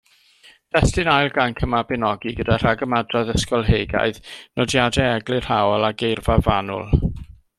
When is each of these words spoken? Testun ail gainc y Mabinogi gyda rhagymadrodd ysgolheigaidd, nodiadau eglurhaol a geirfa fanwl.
Testun 0.75 1.09
ail 1.15 1.27
gainc 1.35 1.59
y 1.67 1.69
Mabinogi 1.73 2.33
gyda 2.39 2.57
rhagymadrodd 2.63 3.29
ysgolheigaidd, 3.35 4.19
nodiadau 4.61 5.13
eglurhaol 5.21 5.89
a 5.91 5.95
geirfa 6.03 6.39
fanwl. 6.49 6.89